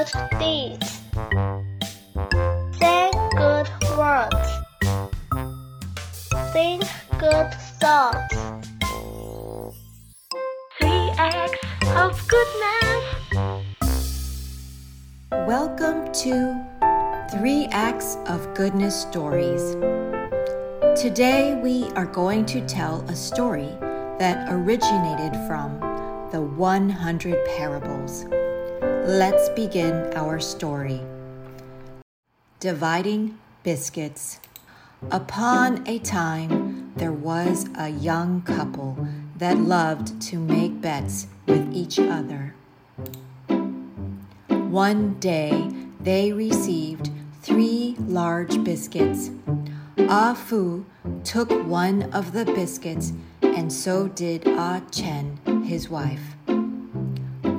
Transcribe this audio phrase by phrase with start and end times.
[0.00, 1.00] good deeds.
[2.78, 3.68] Say good
[3.98, 4.48] words.
[6.54, 6.84] Think
[7.18, 8.34] good thoughts.
[10.78, 11.58] Three acts
[11.96, 13.04] of goodness.
[15.32, 16.64] Welcome to
[17.30, 19.74] Three Acts of Goodness Stories.
[20.98, 23.68] Today we are going to tell a story
[24.18, 25.78] that originated from
[26.30, 28.24] the 100 Parables.
[29.06, 31.00] Let's begin our story.
[32.60, 34.40] Dividing Biscuits.
[35.10, 41.98] Upon a time, there was a young couple that loved to make bets with each
[41.98, 42.54] other.
[44.48, 49.30] One day, they received three large biscuits.
[49.98, 50.84] Ah Fu
[51.24, 56.36] took one of the biscuits, and so did Ah Chen, his wife.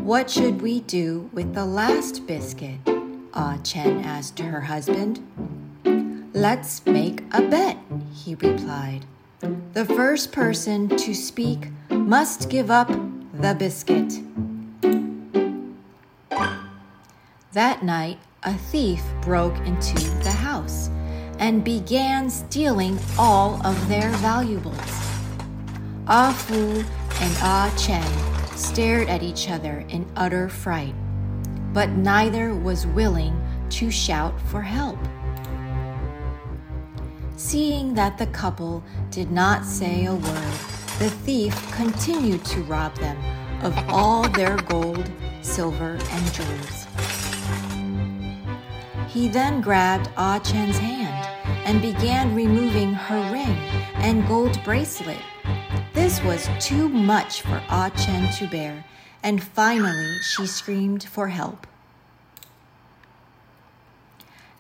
[0.03, 2.79] What should we do with the last biscuit?
[3.35, 5.19] Ah Chen asked her husband.
[6.33, 7.77] Let's make a bet,
[8.11, 9.05] he replied.
[9.73, 14.19] The first person to speak must give up the biscuit.
[17.51, 19.93] That night, a thief broke into
[20.23, 20.89] the house
[21.37, 24.75] and began stealing all of their valuables.
[26.07, 30.95] Ah Fu and Ah Chen stared at each other in utter fright,
[31.73, 34.99] but neither was willing to shout for help.
[37.37, 40.53] Seeing that the couple did not say a word,
[40.99, 43.17] the thief continued to rob them
[43.63, 45.09] of all their gold,
[45.41, 46.87] silver, and jewels.
[49.07, 51.27] He then grabbed Ah Chen's hand
[51.65, 53.57] and began removing her ring
[53.95, 55.19] and gold bracelet.
[55.93, 58.85] This was too much for Ah Chen to bear,
[59.21, 61.67] and finally she screamed for help.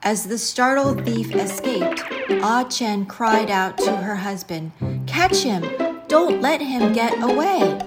[0.03, 2.03] As the startled thief escaped,
[2.41, 4.71] Ah Chen cried out to her husband,
[5.07, 5.63] Catch him!
[6.07, 7.79] Don't let him get away!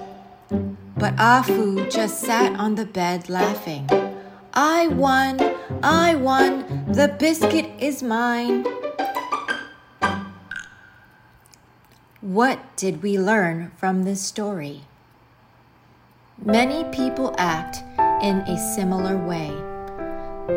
[0.97, 3.87] But Ah Fu just sat on the bed laughing.
[4.53, 5.39] I won!
[5.83, 6.85] I won!
[6.93, 8.65] The biscuit is mine!
[12.25, 14.81] What did we learn from this story?
[16.43, 17.83] Many people act
[18.23, 19.49] in a similar way.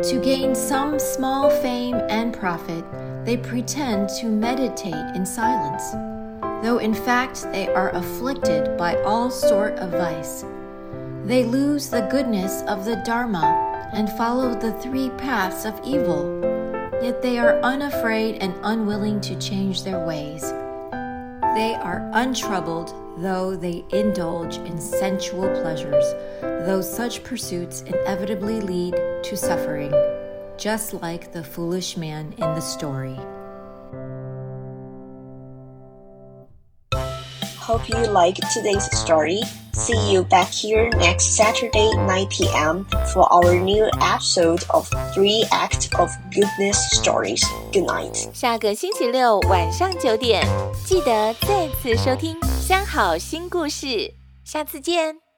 [0.01, 2.83] To gain some small fame and profit,
[3.23, 5.91] they pretend to meditate in silence,
[6.63, 10.43] though in fact they are afflicted by all sort of vice.
[11.25, 16.41] They lose the goodness of the Dharma and follow the three paths of evil,
[16.99, 20.51] yet they are unafraid and unwilling to change their ways.
[21.59, 26.05] They are untroubled, though they indulge in sensual pleasures,
[26.39, 28.93] though such pursuits inevitably lead
[29.23, 29.91] to suffering,
[30.57, 33.19] just like the foolish man in the story.
[37.69, 39.39] hope you liked today's story.
[39.73, 42.85] See you back here next Saturday 9 p.m.
[43.13, 47.43] for our new episode of Three Acts of Goodness Stories.
[47.71, 48.33] Good night.
[48.33, 50.43] 下个星期六晚上九点，
[50.83, 53.85] 记得再次收听《三好心故事》，
[54.43, 55.28] 下次见。